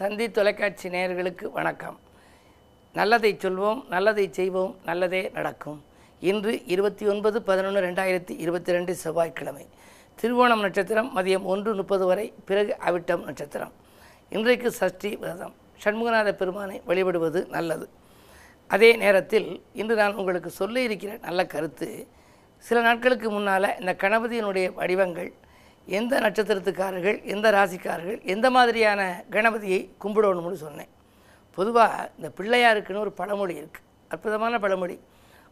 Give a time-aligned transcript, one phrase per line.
[0.00, 1.96] தந்தி தொலைக்காட்சி நேயர்களுக்கு வணக்கம்.
[2.92, 5.84] நல்லதை சொல்வோம் நல்லதை செய்வோம் நல்லதே நடக்கும்.
[6.20, 9.66] இன்று இருபத்தி ஒன்பது பதினொன்று ரெண்டாயிரத்தி இருபத்தி ரெண்டு செவ்வாய்க்கிழமை.
[10.22, 13.72] திருவோணம் நட்சத்திரம் மதியம் ஒன்று முப்பது வரை பிறகு அவிட்டம் நட்சத்திரம்.
[14.30, 15.54] இன்றைக்கு சஷ்டி விரதம்.
[15.84, 17.88] சண்முகநாத பெருமானை வழிபடுவது நல்லது.
[18.68, 22.06] அதே நேரத்தில் இன்று நான் உங்களுக்கு சொல்ல இருக்கிற நல்ல கருத்து
[22.58, 25.32] சில நாட்களுக்கு முன்னால் இந்த கணபதியினுடைய வடிவங்கள்
[25.88, 29.00] எந்த நட்சத்திரத்துக்காரர்கள் எந்த ராசிக்காரர்கள் எந்த மாதிரியான
[29.34, 30.90] கணபதியை கும்பிடணும்னு சொன்னேன்.
[31.58, 34.96] பொதுவாக இந்த பிள்ளையாருக்குன்னு ஒரு பழமொழி இருக்குது அற்புதமான பழமொழி.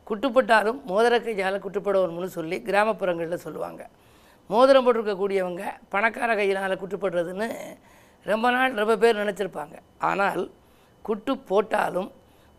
[0.06, 3.82] குட்டுப்பட்டாலும் மோதிர கையால் குட்டுப்படணும்னு சொல்லி கிராமப்புறங்களில் சொல்லுவாங்க.
[4.50, 5.64] மோதிரம் போட்டிருக்கக்கூடியவங்க
[5.94, 7.48] பணக்கார கையினால் குட்டுப்படுறதுன்னு
[8.26, 9.74] ரொம்ப நாள் ரொம்ப பேர் நினச்சிருப்பாங்க.
[10.10, 10.42] ஆனால்
[11.08, 12.08] குட்டு போட்டாலும்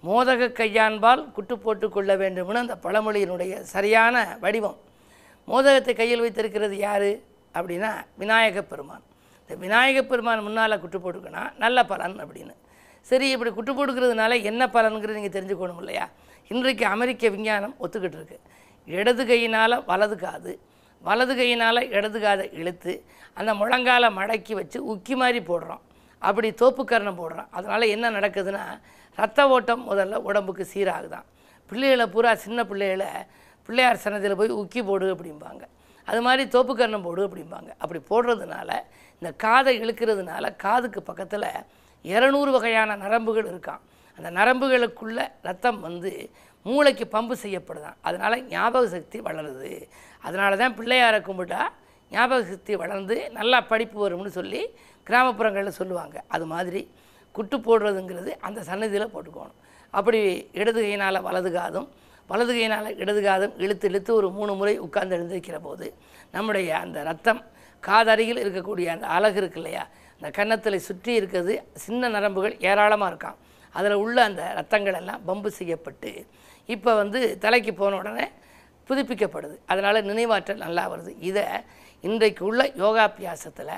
[0.04, 4.78] மோதக கையான்பால் குட்டு போட்டு கொள்ள வேண்டும்னு அந்த பழமொழியினுடைய சரியான வடிவம்.
[5.48, 7.10] மோதகத்தை கையில் வைத்திருக்கிறது யார்?
[7.54, 9.04] அப்படின்னா விநாயக பெருமான்.
[9.42, 12.56] இந்த விநாயக பெருமான் முன்னால் குட்டு போட்டுக்கனா நல்ல பலன் அப்படின்னு.
[13.02, 16.10] சரி இப்படி குட்டு போட்டுக்கிறதுனால என்ன பலனுங்கிறது நீங்கள் தெரிஞ்சுக்கணும் இல்லையா?
[16.48, 18.40] இன்றைக்கு அமெரிக்க விஞ்ஞானம் ஒத்துக்கிட்டு இருக்கு.
[18.86, 20.60] இடது கையினால் வலது காது
[21.02, 25.80] வலது கையினால் இடது காதை இழுத்து அந்த முழங்கால மடக்கி வச்சு உக்கி மாதிரி போடுறோம்.
[26.20, 27.48] அப்படி தோப்புக்கரணம் போடுறோம்.
[27.52, 28.64] அதனால் என்ன நடக்குதுன்னா
[29.16, 31.28] ரத்த ஓட்டம் முதல்ல உடம்புக்கு சீராகுதான்.
[31.68, 33.08] பிள்ளைகளை பூரா சின்ன பிள்ளைகளை
[33.66, 35.64] பிள்ளையார் சன்னதியில் போய் உக்கி போடு அப்படிம்பாங்க.
[36.08, 37.72] அது மாதிரி தோப்புக்கரணம் போடு அப்படிம்பாங்க.
[37.82, 38.70] அப்படி போடுறதுனால
[39.22, 41.48] இந்த காதை இழுக்கிறதுனால காதுக்கு பக்கத்தில்
[42.06, 43.82] இரநூறு வகையான நரம்புகள் இருக்கான்
[44.18, 46.12] அந்த நரம்புகளுக்குள்ள ரத்தம் வந்து
[46.66, 47.98] மூளைக்கு பம்பு செய்யப்படுதான்.
[48.08, 49.70] அதனால் ஞாபக சக்தி வளருது.
[50.28, 51.62] அதனால தான் பிள்ளையாரை கும்பிட்டா
[52.12, 54.62] ஞாபக சக்தி வளர்ந்து நல்லா படிப்பு வரும்னு சொல்லி
[55.08, 56.18] கிராமப்புறங்களில் சொல்லுவாங்க.
[56.36, 56.82] அது மாதிரி
[57.36, 59.58] குட்டு போடுறதுங்கிறது அந்த சன்னதியில் போட்டுக்கணும்.
[59.94, 60.20] அப்படி
[60.60, 61.88] இடது கையினால் வலது காதும்
[62.32, 65.88] வலது கையினால் இடது காதம் இழுத்து இழுத்து ஒரு மூணு முறை உட்கார்ந்து எழுந்திருக்கிற போது
[66.36, 67.42] நம்முடைய அந்த ரத்தம்
[67.84, 69.84] காதருகில் இருக்கக்கூடிய அந்த அழகு இருக்கு இல்லையா?
[70.16, 71.54] அந்த கன்னத்தில் சுற்றி இருக்கிறது
[71.86, 73.38] சின்ன நரம்புகள் ஏராளமாக இருக்கான்
[73.76, 76.12] அதில் உள்ள அந்த ரத்தங்கள் எல்லாம் பம்பு செய்யப்பட்டு
[76.70, 78.26] இப்போ வந்து தலைக்கு போன உடனே
[78.90, 79.56] புதுப்பிக்கப்படுது.
[79.72, 81.12] அதனால் நினைவாற்றல் நல்லா வருது.
[81.30, 81.46] இதை
[82.04, 83.74] இன்றைக்கு உள்ள யோகாபியாசத்தில்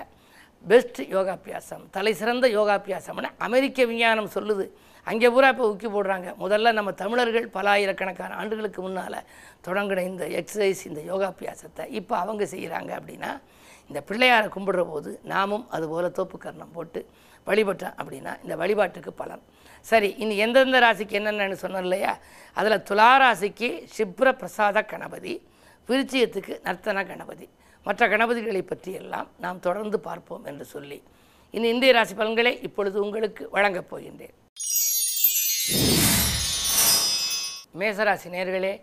[0.70, 4.66] பெஸ்ட் யோகாபியாசம் தலை சிறந்த யோகாபியாசம்னு அமெரிக்க விஞ்ஞானம் சொல்லுது.
[5.08, 6.28] அங்கே பூரா இப்போ உக்கி போடுறாங்க.
[6.44, 9.18] முதல்ல நம்ம தமிழர்கள் பல ஆயிரக்கணக்கான ஆண்டுகளுக்கு முன்னால்
[9.68, 13.32] தொடங்கின இந்த எக்ஸசைஸ் இந்த யோகாபியாசத்தை இப்போ அவங்க செய்கிறாங்க அப்படின்னா
[13.90, 17.02] இந்த பிள்ளையாரை கும்பிடுற போது நாமும் அதுபோல் தோப்பு கர்ணம் போட்டு
[17.48, 19.44] வழிபட்டோம் அப்படின்னா இந்த வழிபாட்டுக்கு பலன்.
[19.86, 22.14] சரி இனி எந்தெந்த ராசிக்கு என்னென்னு சொன்னோம் இல்லையா?
[22.58, 25.34] அதில் துலா ராசிக்கு சிப்ர பிரசாத கணபதி
[25.90, 27.48] விருச்சியத்துக்கு நர்த்தன கணபதி.
[27.86, 31.00] மற்ற கணபதிகளை பற்றியெல்லாம் நாம் தொடர்ந்து பார்ப்போம் என்று சொல்லி
[31.56, 34.36] இனி இந்திய ராசி பலன்களை இப்பொழுது உங்களுக்கு வழங்கப் போகின்றேன்.
[37.80, 38.74] மேசராசி நேர்களே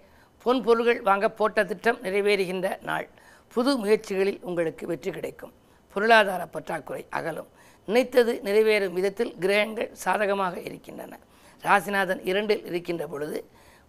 [0.43, 3.09] பொன் பொருள்கள் வாங்க போட்ட திட்டம் நிறைவேறுகின்ற நாள்.
[3.55, 5.53] புது முயற்சிகளில் உங்களுக்கு வெற்றி கிடைக்கும்.
[5.93, 7.49] பொருளாதார பற்றாக்குறை அகலும்.
[7.89, 11.19] நினைத்தது நிறைவேறும் விதத்தில் கிரகங்கள் சாதகமாக இருக்கின்றன.
[11.63, 13.39] ராசிநாதன் இரண்டில் இருக்கின்ற பொழுது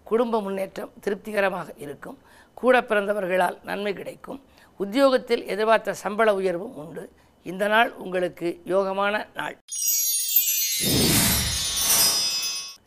[0.04, 2.18] குடும்ப முன்னேற்றம் திருப்திகரமாக இருக்கும்.
[2.62, 4.40] கூட பிறந்தவர்களால் நன்மை கிடைக்கும்.
[4.84, 7.04] உத்தியோகத்தில் எதிர்பார்த்த சம்பள உயர்வும் உண்டு.
[7.52, 9.56] இந்த நாள் உங்களுக்கு யோகமான நாள்.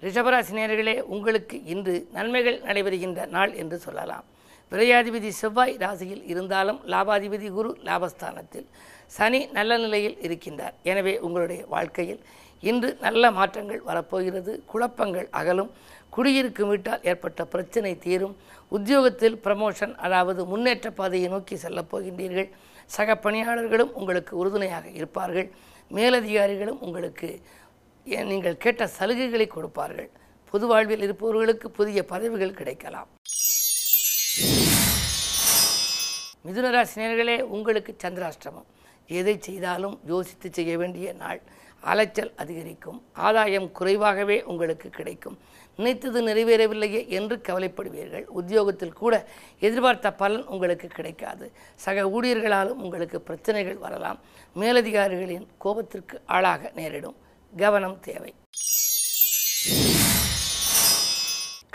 [0.04, 4.24] ரிஷபராசி நேர்களே உங்களுக்கு இன்று நன்மைகள் நடைபெறுகின்ற நாள் என்று சொல்லலாம்.
[4.72, 8.66] விரையாதிபதி செவ்வாய் ராசியில் இருந்தாலும் லாபாதிபதி குரு லாபஸ்தானத்தில்
[9.16, 10.74] சனி நல்ல நிலையில் இருக்கின்றார்.
[10.90, 12.22] எனவே உங்களுடைய வாழ்க்கையில்
[12.70, 15.70] இன்று நல்ல மாற்றங்கள் வரப்போகிறது குழப்பங்கள் அகலும்.
[16.14, 18.34] குடியிருக்கும் வீட்டால் ஏற்பட்ட பிரச்சனை தீரும்.
[18.76, 22.50] உத்தியோகத்தில் ப்ரமோஷன் அதாவது முன்னேற்ற பாதையை நோக்கி செல்லப் போகின்றீர்கள்.
[22.94, 25.48] சக பணியாளர்களும் உங்களுக்கு உறுதுணையாக இருப்பார்கள்.
[25.96, 27.28] மேலதிகாரிகளும் உங்களுக்கு
[28.16, 30.10] ஏன் நீங்கள் கேட்ட சலுகைகளை கொடுப்பார்கள்.
[30.52, 33.08] பொது வாழ்வில் இருப்பவர்களுக்கு புதிய பதவிகள் கிடைக்கலாம்.
[36.46, 38.68] மிதுனராசினியர்களே உங்களுக்கு சந்திராஷ்டிரமம்
[39.18, 41.40] எதை செய்தாலும் யோசித்து செய்ய வேண்டிய நாள்.
[41.82, 42.98] அலைச்சல் அதிகரிக்கும்.
[43.12, 45.38] ஆதாயம் குறைவாகவே உங்களுக்கு கிடைக்கும்.
[45.76, 48.24] நினைத்தது நிறைவேறவில்லையே என்று கவலைப்படுவீர்கள்.
[48.24, 49.28] உத்தியோகத்தில் கூட
[49.58, 51.52] எதிர்பார்த்த பலன் உங்களுக்கு கிடைக்காது.
[51.74, 54.20] சக ஊழியர்களாலும் உங்களுக்கு பிரச்சனைகள் வரலாம்.
[54.54, 57.16] மேலதிகாரிகளின் கோபத்திற்கு ஆளாக நேரிடும்.
[57.56, 58.34] கவனம் தேவை.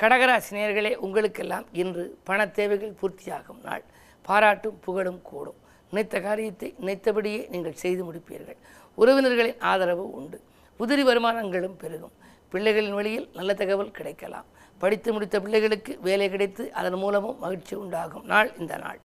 [0.02, 3.84] கடகராசினியர்களே உங்களுக்கெல்லாம் இன்று பண தேவைகள் பூர்த்தியாகும் நாள்.
[4.22, 5.66] பாராட்டும் புகழும் கூடும்.
[5.90, 8.58] நினைத்த காரியத்தை நினைத்தபடியே நீங்கள் செய்து முடிப்பீர்கள்.
[8.98, 10.42] உறவினர்களின் ஆதரவு உண்டு.
[10.80, 12.12] உதிரி வருமானங்களும் பெருகும்.
[12.52, 14.46] பிள்ளைகளின் வழியில் நல்ல தகவல் கிடைக்கலாம்.
[14.78, 18.26] படித்து முடித்த பிள்ளைகளுக்கு வேலை கிடைத்து அதன் மூலமும் மகிழ்ச்சி உண்டாகும்.
[18.26, 19.00] நாள் இந்த நாள்.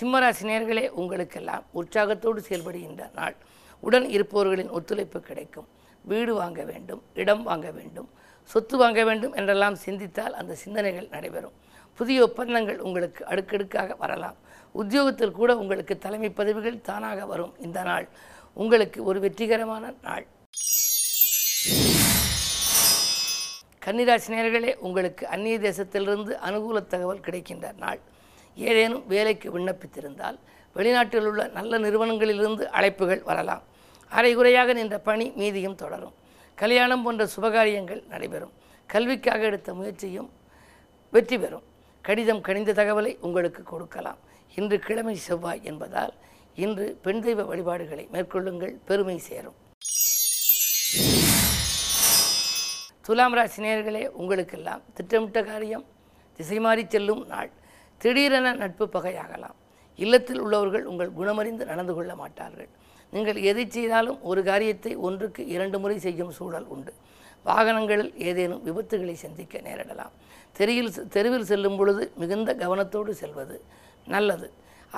[0.00, 3.36] சிம்மராசி நேர்களே உங்களுக்கெல்லாம் உற்சாகத்தோடு செயல்படுகின்ற நாள்.
[3.80, 5.68] உடன் இருப்பவர்களின் ஒத்துழைப்பு கிடைக்கும்.
[6.04, 8.10] வீடு வாங்க வேண்டும் இடம் வாங்க வேண்டும்.
[8.52, 11.56] சொத்து வாங்க வேண்டும் என்றெல்லாம் சிந்தித்தால் அந்த சிந்தனைகள் நடைபெறும்.
[11.98, 14.36] புதிய ஒப்பந்தங்கள் உங்களுக்கு அடுக்கடுக்காக வரலாம்.
[14.72, 18.06] உத்தியோகத்தில் கூட உங்களுக்கு தலைமை பதவிகள் தானாக வரும் இந்த நாள்.
[18.62, 20.26] உங்களுக்கு ஒரு வெற்றிகரமான நாள்.
[23.86, 28.00] கன்னிராசினியர்களே உங்களுக்கு அந்நிய தேசத்திலிருந்து அனுகூல தகவல் கிடைக்கின்ற நாள்.
[28.54, 30.38] ஏதேனும் வேலைக்கு விண்ணப்பித்திருந்தால்
[30.76, 33.62] வெளிநாட்டில் உள்ள நல்ல நிறுவனங்களிலிருந்து அழைப்புகள் வரலாம்.
[34.08, 36.14] அரைகுறையாக நின்ற பணி மீதியும் தொடரும்.
[36.60, 38.52] கல்யாணம் போன்ற சுபகாரியங்கள் நடைபெறும்.
[38.86, 40.30] கல்விக்காக எடுத்த முயற்சியும்
[41.14, 41.62] வெற்றி பெறும்.
[42.06, 44.18] கடிதம் கணிந்த தகவலை உங்களுக்கு கொடுக்கலாம்.
[44.54, 46.12] இன்று கிழமை செவ்வாய் என்பதால்
[46.64, 48.74] இன்று பெண் தெய்வ வழிபாடுகளை மேற்கொள்ளுங்கள்.
[48.88, 49.56] பெருமை சேரும்.
[53.06, 55.86] துலாம் ராசி நேர்களே உங்களுக்கெல்லாம் திட்டமிட்ட காரியம்
[56.36, 57.50] திசை மாறி செல்லும் நாள்.
[57.98, 59.56] திடீரென நட்பு பகையாகலாம்.
[59.96, 62.70] இல்லத்தில் உள்ளவர்கள் உங்கள் குணமறிந்து நடந்து கொள்ள மாட்டார்கள்.
[63.14, 66.92] நீங்கள் எதை செய்தாலும் ஒரு காரியத்தை ஒன்றுக்கு இரண்டு முறை செய்யும் சூழல் உண்டு.
[67.48, 70.14] வாகனங்களில் ஏதேனும் விபத்துகளை சந்திக்க நேரிடலாம்.
[70.58, 73.56] தெருவில் தெருவில் செல்லும் பொழுது மிகுந்த கவனத்தோடு செல்வது
[74.14, 74.48] நல்லது.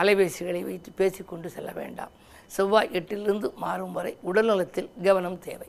[0.02, 2.12] அலைபேசிகளை வைத்து பேசிக்கொண்டு செல்ல வேண்டாம்.
[2.56, 5.68] செவ்வாய் எட்டிலிருந்து மாறும் வரை உடல்நலத்தில் கவனம் தேவை.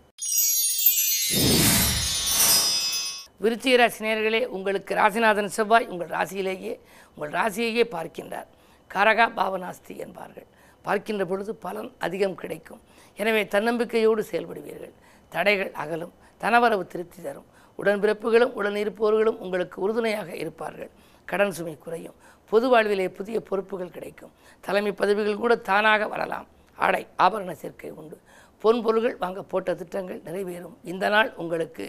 [3.43, 6.73] விருச்சிக ராசினியர்களே உங்களுக்கு ராசிநாதன் செவ்வாய் உங்கள் ராசியிலேயே
[7.15, 8.49] உங்கள் ராசியையே பார்க்கின்றார்.
[8.95, 10.47] கரகா பாவனாஸ்தி என்பார்கள்.
[10.87, 12.81] பார்க்கின்ற பொழுது பலன் அதிகம் கிடைக்கும்.
[13.21, 14.93] எனவே தன்னம்பிக்கையோடு செயல்படுவீர்கள்.
[15.29, 16.13] தடைகள் அகலும்.
[16.41, 17.47] தனவரவு திருப்தி தரும்.
[17.81, 20.91] உடன்பிறப்புகளும் உடன் இருப்பவர்களும் உங்களுக்கு உறுதுணையாக இருப்பார்கள்.
[21.25, 22.15] கடன் சுமை குறையும்.
[22.49, 24.31] பொது வாழ்விலே புதிய பொறுப்புகள் கிடைக்கும்.
[24.59, 26.47] தலைமை பதவிகள் கூட தானாக வரலாம்.
[26.75, 28.17] ஆடை ஆபரண சேர்க்கை உண்டு.
[28.63, 30.75] பொன் பொருள்கள் வாங்க போட்ட திட்டங்கள் நிறைவேறும்.
[30.83, 31.85] இந்த நாள் உங்களுக்கு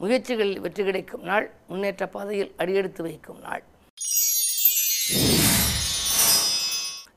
[0.00, 1.46] முயற்சிகளில் வெற்றி கிடைக்கும் நாள்.
[1.68, 3.62] முன்னேற்ற பாதையில் அடியெடுத்து வைக்கும் நாள்.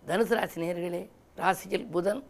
[0.08, 1.02] தனுசு ராசி நேர்களே
[1.42, 2.22] ராசியில் புதன்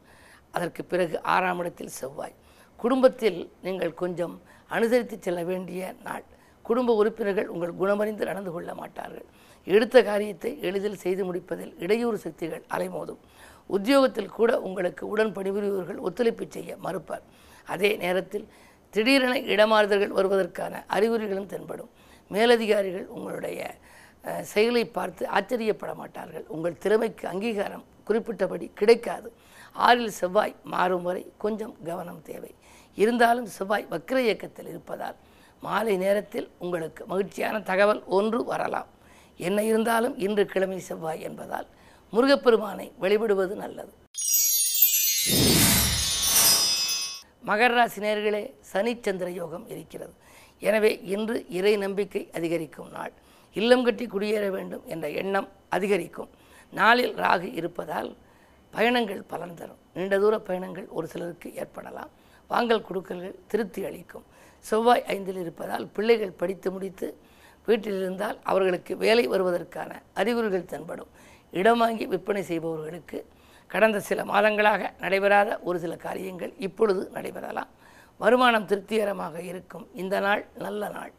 [0.55, 2.35] அதற்கு பிறகு ஆறாம் இடத்தில் செவ்வாய்.
[2.83, 4.35] குடும்பத்தில் நீங்கள் கொஞ்சம்
[4.75, 6.25] அனுசரித்து செல்ல வேண்டிய நாள்.
[6.65, 9.27] குடும்ப உறுப்பினர்கள் உங்கள் குணமறிந்து நடந்து கொள்ள மாட்டார்கள்.
[9.67, 13.21] எடுத்த காரியத்தை எளிதில் செய்து முடிப்பதில் இடையூறு சக்திகள் அலைமோதும்.
[13.77, 17.25] உத்தியோகத்தில் கூட உங்களுக்கு உடன் பணிபுரிபவர்கள் ஒத்துழைப்பு செய்ய மறுப்பார்.
[17.73, 18.45] அதே நேரத்தில்
[18.93, 21.91] திடீரென இடமாறுதல்கள் வருவதற்கான அறிகுறிகளும் தென்படும்.
[22.35, 23.59] மேலதிகாரிகள் உங்களுடைய
[24.51, 26.45] செயலை பார்த்து ஆச்சரியப்பட மாட்டார்கள்.
[26.55, 29.29] உங்கள் திறமைக்கு அங்கீகாரம் குறிப்பிட்டபடி கிடைக்காது.
[29.85, 32.51] ஆறில் செவ்வாய் மாறும் வரை கொஞ்சம் கவனம் தேவை.
[33.03, 35.17] இருந்தாலும் செவ்வாய் வக்ர இயக்கத்தில் இருப்பதால்
[35.65, 38.89] மாலை நேரத்தில் உங்களுக்கு மகிழ்ச்சியான தகவல் ஒன்று வரலாம்.
[39.47, 41.67] என்ன இருந்தாலும் இன்று கிழமை செவ்வாய் என்பதால்
[42.13, 43.91] முருகப்பெருமானை வழிபடுவது நல்லது.
[47.49, 48.41] மகர ராசி நேர்களே
[48.71, 50.13] சனிச்சந்திர யோகம் இருக்கிறது.
[50.69, 53.13] எனவே இன்று இறை நம்பிக்கை அதிகரிக்கும் நாள்.
[53.59, 55.47] இல்லம் கட்டி குடியேற வேண்டும் என்ற எண்ணம்
[55.77, 56.29] அதிகரிக்கும்.
[56.71, 58.15] நாளில் ராகு இருப்பதால்
[58.71, 59.77] பயணங்கள் பலன் தரும்.
[59.93, 62.09] நீண்ட தூர பயணங்கள் ஒரு சிலருக்கு ஏற்படலாம்.
[62.47, 64.25] வாங்கல் கொடுக்கல்கள் திருப்தி அளிக்கும்.
[64.59, 67.17] செவ்வாய் ஐந்தில் இருப்பதால் பிள்ளைகள் படித்து முடித்து
[67.65, 71.07] வீட்டில் இருந்தால் அவர்களுக்கு வேலை வருவதற்கான அறிகுறிகள் தென்படும்.
[71.51, 73.25] இடம் வாங்கி விற்பனை செய்பவர்களுக்கு
[73.67, 77.67] கடந்த சில மாதங்களாக நடைபெறாத ஒரு சில காரியங்கள் இப்பொழுது நடைபெறலாம்.
[78.17, 79.87] வருமானம் திருப்திகரமாக இருக்கும்.
[79.93, 81.11] இந்த நாள் நல்ல நாள்.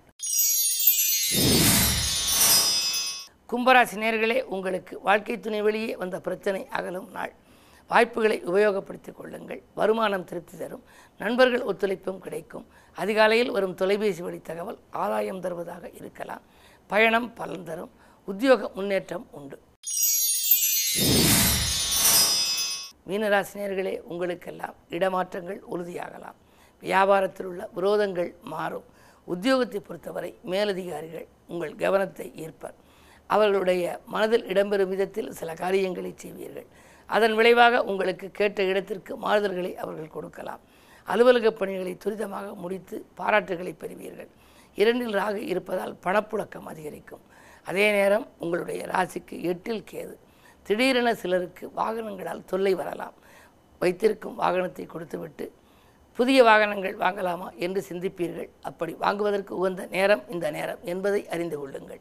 [3.50, 7.32] கும்பராசி நேர்களே உங்களுக்கு வாழ்க்கை துணை வெளியே வந்த பிரச்சனை அகலும் நாள்.
[7.88, 9.62] வாய்ப்புகளை உபயோகப்படுத்திக் கொள்ளுங்கள்.
[9.74, 10.84] வருமானம் திருப்தி தரும்.
[11.18, 12.66] நண்பர்கள் ஒத்துழைப்பும் கிடைக்கும்.
[12.94, 16.40] அதிகாலையில் வரும் தொலைபேசி வழி தகவல் ஆதாயம் தருவதாக இருக்கலாம்.
[16.86, 17.90] பயணம் பலன் தரும்.
[18.24, 19.58] உத்தியோக முன்னேற்றம் உண்டு.
[23.06, 26.38] மீனராசினியர்களே உங்களுக்கெல்லாம் இடமாற்றங்கள் உறுதியாகலாம்.
[26.82, 28.84] வியாபாரத்தில் உள்ள விரோதங்கள் மாறும்.
[29.28, 32.74] உத்தியோகத்தை பொறுத்தவரை மேலதிகாரிகள் உங்கள் கவனத்தை ஈர்ப்பர்.
[33.34, 33.84] அவர்களுடைய
[34.14, 36.68] மனதில் இடம்பெறும் விதத்தில் சில காரியங்களை செய்வீர்கள்.
[37.10, 40.62] அதன் விளைவாக உங்களுக்கு கேட்ட இடத்திற்கு மாறுதல்களை அவர்கள் கொடுக்கலாம்.
[41.08, 44.30] அலுவலக பணிகளை துரிதமாக முடித்து பாராட்டுகளை பெறுவீர்கள்.
[44.74, 47.24] இரண்டில் ராகு இருப்பதால் பணப்புழக்கம் அதிகரிக்கும்.
[47.64, 50.14] அதே நேரம் உங்களுடைய ராசிக்கு எட்டில் கேது.
[50.66, 53.16] திடீரென சிலருக்கு வாகனங்களால் தொல்லை வரலாம்.
[53.82, 55.44] வைத்திருக்கும் வாகனத்தை கொடுத்துவிட்டு
[56.18, 57.48] புதிய வாகனங்கள் வாங்கலாமா?
[57.56, 58.48] என்று சிந்திப்பீர்கள்.
[58.62, 62.00] அப்படி வாங்குவதற்கு உகந்த நேரம் இந்த நேரம் என்பதை அறிந்து கொள்ளுங்கள்.